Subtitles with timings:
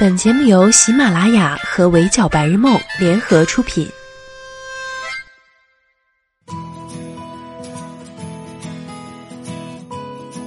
[0.00, 3.90] 本节目由喜马拉雅和围剿白日梦联合出品。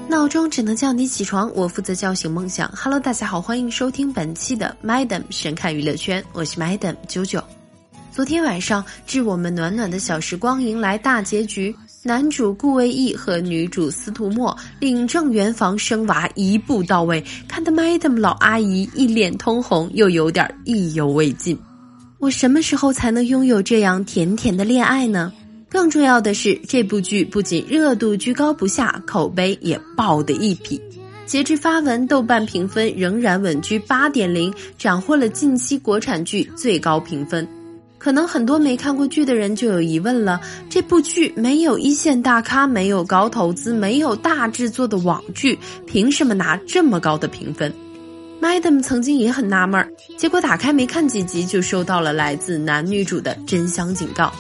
[0.08, 2.72] 闹钟只能叫你起床，我负责叫醒梦想。
[2.74, 7.44] Hello，大家好，欢迎收听本期的 Madam 神看娱乐圈，我是 Madam 九九。
[8.10, 11.76] 昨天晚上，致我们暖暖的小时光迎来大结局。
[12.04, 21.56] 男主顾魏烨和女主司徒墨领证圆房生娃一步到位，看得 Madam 老阿姨一脸通红，又有点意犹未尽。
[22.18, 25.32] 我什么时候才能拥有这样甜甜的恋爱呢？
[25.70, 30.82] 更重要的是，这部剧不仅热度居高不下，口碑也爆得一批。
[31.28, 37.48] 截至发文，豆瓣评分仍然稳居八点零，斩获了近期国产剧最高评分。
[38.02, 47.72] 可能很多没看过剧的人就有疑问了：这部剧没有一线大咖，没有高投资，没有大制作的网剧，凭什么拿这么高的评分
[48.42, 49.88] ？Madam 曾经也很纳闷儿，
[50.18, 54.34] 结果打开没看几集，就收到了来自男女主的真香警告。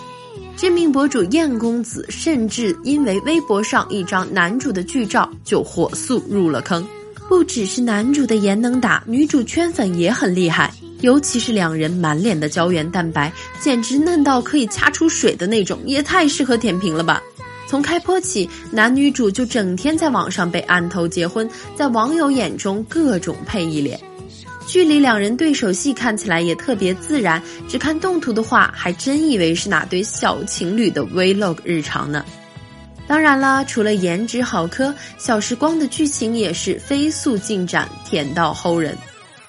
[0.58, 6.84] 知名博主燕公子甚至因为微博上一张男主的剧照就火速入了坑。
[7.32, 10.70] 不只是男主的颜能打，女主圈粉也很厉害。
[11.00, 17.24] 尤其是两人满脸的胶原蛋白，简直嫩到可以掐出水的那种，也太适合舔屏了吧！
[17.68, 23.98] 从开播起，男女主就整天在网上被按头结婚，在网友眼中各种配一脸。
[24.68, 32.26] 剧里两人对手戏看起来也特别自然，只看动图的话，还真以为是哪对小情侣的 vlog 日常呢。
[33.12, 38.98] 当然啦，除了颜值好磕，《小时光》的剧情也是飞速进展，甜到齁人。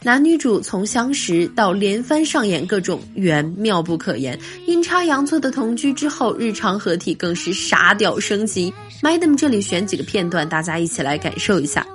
[0.02, 4.36] 男女主从相识到连番上演各种缘，妙不可言。
[4.66, 8.74] 阴差阳错的同居之后，日常合体更是傻屌升级。
[9.00, 11.86] Madam 这里选几个片段，大家一起来感受一下。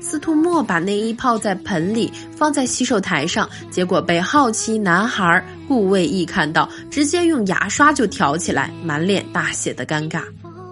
[0.00, 10.22] 司徒墨把内衣泡在盆里，放在洗手台上，结果被好奇男孩顾魏烨看到，直接用牙刷就挑起来，满脸大写的尴尬。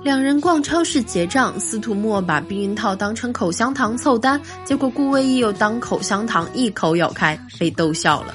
[0.03, 8.35] 两人逛超市结账，司徒墨把避孕套当成口香糖凑单，结果顾魏烨又当口香糖一口咬开，被逗笑了。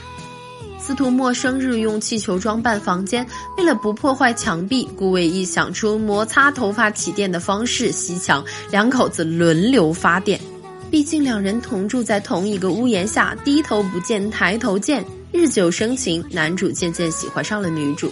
[0.79, 3.27] 司徒墨生日用气球装扮房间，
[3.57, 8.41] 为了不破坏墙壁，顾魏烨想出摩擦头发起电的方式吸墙，
[8.72, 10.39] 两口子轮流发电。
[10.89, 18.09] 毕竟两人同住在同一个屋檐下，低头不见抬头见，日久生情，男主渐渐喜欢上了女主。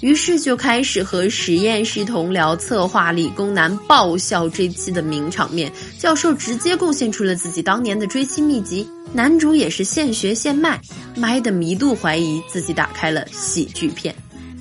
[0.00, 5.72] 于是就开始和实验室同僚策划理工男爆笑追妻的名场面。
[5.98, 10.80] 教授直接贡献出了自己当年的追妻秘籍，男主也是现学现卖。
[11.16, 14.14] Madam 一度怀疑自己打开了喜剧片，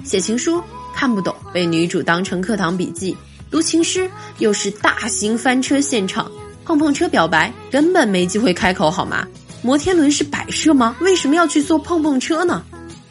[0.03, 0.63] 写情书
[0.95, 3.13] 看不懂，被女主当成课堂笔记；
[3.51, 6.31] 读情诗又是大型翻车现场，
[6.63, 9.27] 碰碰车表白根本没机会开口好吗？
[9.61, 10.95] 摩天轮是摆设吗？
[11.01, 12.63] 为什么要去坐碰碰车呢？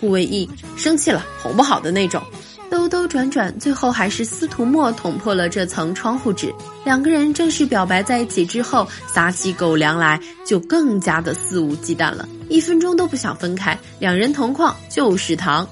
[0.03, 2.21] 顾魏烨生气了，哄不好的那种，
[2.69, 6.53] 兜兜转转，最后还是司徒墨捅破了这层窗户纸。
[6.85, 13.79] 两个人正式表白在一起之后，撒起狗粮来就更加的肆无忌惮了，一分钟都不想分开。
[14.01, 15.65] 两人同框就是糖。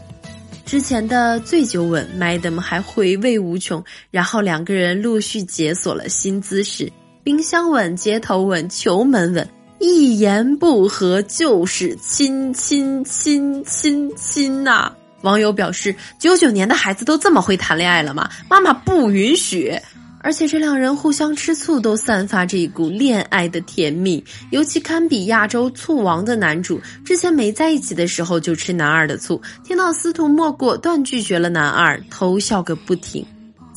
[0.64, 3.82] 之前的醉酒吻，Madam 还回味无穷。
[4.12, 6.88] 然后两个人陆续解锁了新姿势：
[7.24, 9.48] 冰箱吻、街头吻、球门吻。
[9.80, 14.92] 一言不合就是亲亲亲亲亲呐！
[15.22, 18.28] 网友表示，九九年的孩子都这么会谈恋爱了吗？
[18.46, 19.74] 妈妈不允许。
[20.22, 24.22] 而且这两人互相吃醋，都散发着一股恋爱的甜蜜。
[24.50, 33.24] 尤其堪比亚洲醋王的男主，之前没在一起的时候就吃男二的醋，听到司徒墨果断拒绝了男二，偷笑个不停。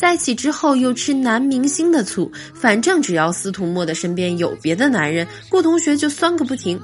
[0.03, 6.77] 在一起之后又吃男明星的醋，反正只要司徒墨的身边有别的男人，顾同学就酸个不停。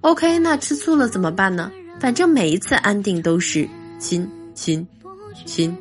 [0.00, 1.70] OK，那吃醋了怎么办呢？
[2.00, 3.68] 反正每一次安定都是
[4.00, 4.84] 亲亲
[5.44, 5.78] 亲。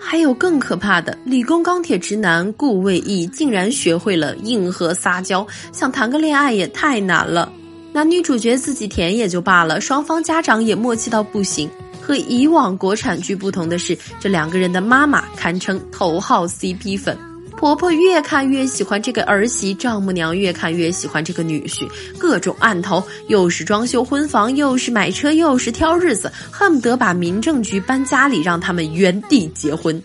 [0.00, 7.52] 还有更可怕的，理工钢铁直男顾魏烨竟然学会了硬核撒娇，想谈个恋爱也太难了。
[7.92, 11.68] 男女主角自己甜也就罢了，双方家长也默契到不行。
[12.08, 17.14] 和以往国产剧不同的是，这两个人的妈妈堪称头号 CP 粉，
[17.54, 30.02] 婆婆越看越喜欢这个儿媳，丈母娘越看越喜欢这个女婿，各种暗头，又是装修婚房，又是买车，又是挑日子，恨不得把民政局搬家里，让他们原地结婚。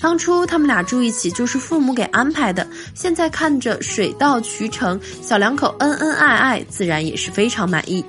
[0.00, 8.02] 当初他们俩住一起就是父母给安排的，现在看着水到渠成，小两口恩恩爱爱，自然也是非常满意。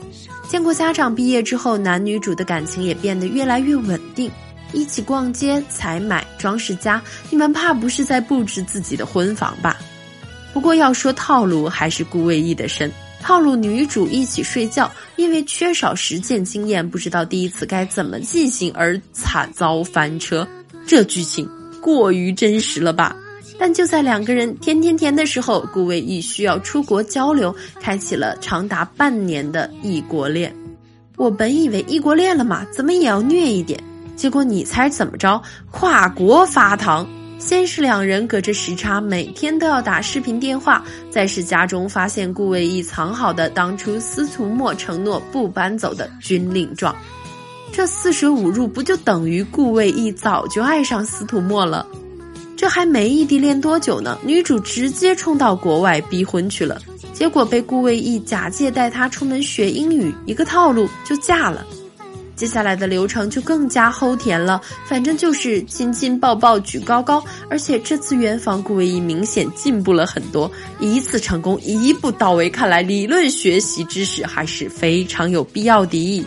[0.47, 4.31] 见过家长毕业之后，男女主的感情也变得越来越稳定，
[4.73, 7.01] 一起逛街、采买、装饰家。
[7.29, 9.77] 你们怕不是在布置自己的婚房吧？
[10.53, 12.91] 不过要说套路，还是顾魏烨的深。
[13.21, 20.47] 套路女主一起睡觉，因为缺少实践经验，不知道第一次该怎么进行而惨遭翻车。
[20.85, 21.49] 这剧情
[21.81, 23.15] 过于真实了吧？
[23.57, 30.53] 但就在两个人甜甜甜的时候，顾魏义需要出国交流，开启了长达半年的异国恋。
[31.17, 33.81] 我本以为异国恋了嘛，怎么也要虐一点？
[34.15, 35.41] 结果你猜怎么着？
[35.71, 37.07] 跨国发糖！
[37.37, 46.95] 先是两人隔着时差，每天都要打视频电话；再是家中发现顾魏义藏好的当初司徒墨承诺不搬走的军令状。
[47.73, 51.85] 这四舍五入，不就等于顾魏义早就爱上司徒墨了？
[52.65, 56.81] 这还没异地恋多久呢，女主直接冲到国外逼婚去了，
[57.13, 61.63] 结果被顾魏义假借带她出门学英语，一个套路就嫁了。
[62.35, 76.25] 接下来的流程就更加齁甜了，反正就是亲亲抱抱举高高，而且这次圆房顾魏义明显进步了很多，一次成功一步到位，看来理论学习知识还是非常有必要的。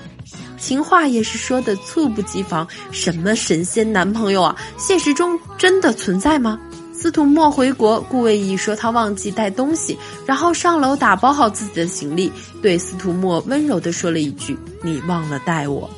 [0.58, 4.56] 情话也是说的猝不及防，什么神仙男朋友啊？
[4.76, 6.58] 现实中真的存在吗？
[6.92, 9.96] 司徒墨回国，顾魏义说他忘记带东西，
[10.26, 15.88] 然后上楼打包好自己的行李，对司徒墨温柔地说了一句：“你忘了带我。”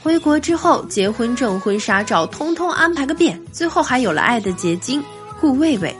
[0.00, 5.02] 回国之后，结婚证、婚纱照通通安排个遍，最后还有了爱的结晶
[5.40, 5.92] 顾魏魏。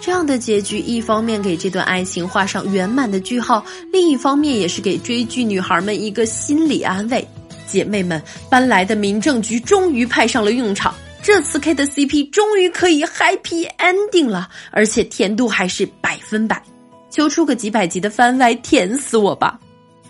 [0.00, 7.26] 这样的结局，一方面给这段爱情画上圆满的句号，另一方面也是给追剧女孩们一个心理安慰。
[7.66, 10.94] 姐妹们，搬来的民政局终于派上了用场。
[11.20, 16.62] 这次 K 的 CP 终于可以 Happy Ending 了，而且甜度还是百分百，
[17.10, 19.58] 求出个几百集的番外，甜死我吧！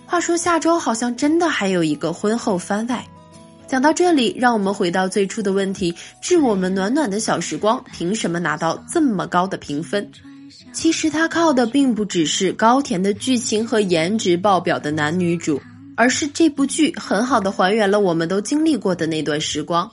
[0.06, 3.04] 话说下周好像真的还有一个婚后番外。
[3.68, 10.10] 讲到这里，让我们回到最初的问题：致我们暖暖的小时光，凭什么拿到这么高的评分？
[10.72, 15.60] 其实它靠的并不只是高甜的剧情和颜值爆表的男女主，
[15.96, 19.90] 而是这部剧很好的还原了我们都经历过的那段时光。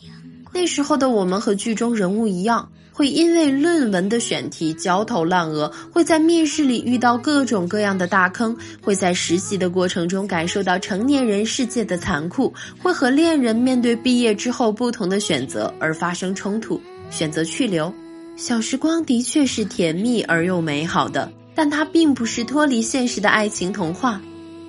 [0.54, 17.94] 那时候的我们和剧中人物一样，会因为论文的选题焦头烂额，会在面试里遇到各种各样的大坑，会在实习的过程中感受到成年人世界的残酷，会和恋人面对毕业之后不同的选择而发生冲突，选择去留。
[18.38, 24.22] 小时光的确是甜蜜而又美好的，但它并不是脱离现实的爱情童话。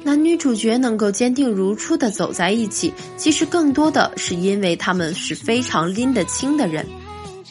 [0.03, 6.85] 男女主角能够坚定如初的走在一起，其实更多的是因为他们是非常拎得清的人。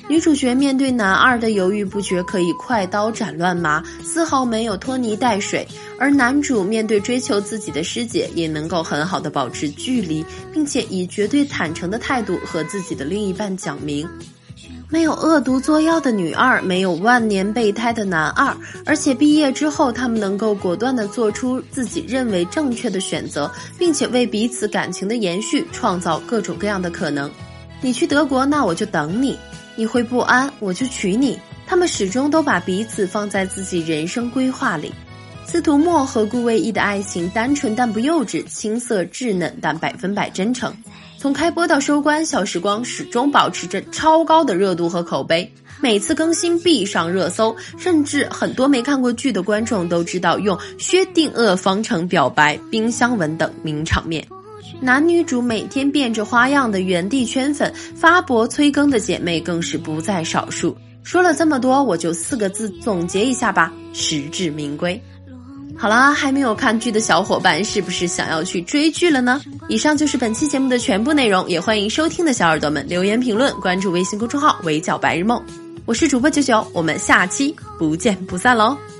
[0.07, 5.65] 女主角面对男二的犹豫不决，可以快刀斩乱麻，丝毫没有拖泥带水；
[5.97, 10.23] 而男主面对追求自己的师姐，也能够很好的保持距离，
[10.53, 14.07] 并且以绝对坦诚的态度和自己的另一半讲明。
[14.87, 18.55] 没有恶毒作妖的女二，没有万年备胎的男二，
[18.85, 27.29] 而且毕业之后，他们能够果断地做出自己认为正确的选择，并且为彼此感情的延续创造各种各样的可能。
[27.81, 29.35] 你去德国，那我就等你；
[29.75, 31.39] 你会不安，我就娶你。
[31.67, 34.93] 他们始终都把彼此放在自己人生规划里。
[35.45, 40.75] 司徒墨和顾魏义的爱情单纯但不幼稚，青涩稚嫩但百分百真诚。
[41.17, 45.51] 从开播到收官，《小时光》始终保持着超高的热度和口碑，
[45.81, 54.27] 每次更新必上热搜，甚至很多没看过剧的观众都知道用薛定谔方程表白、冰箱吻等名场面。
[54.81, 60.75] 男女主每天变着花样的原地圈粉，发博催更的姐妹更是不在少数。
[61.03, 64.99] 说了这么多，我就四个字总结一下吧：实至名归。
[65.77, 69.41] 好啦，还没有看剧的小伙伴，是不是想要去追剧了呢？
[69.67, 75.43] 以上就是本期节目的全部内容，也欢迎收听的小耳朵们留言评论，关注微信公众号“围剿白日梦”，
[75.85, 78.94] 我是主播九九，我们下期不见不散喽。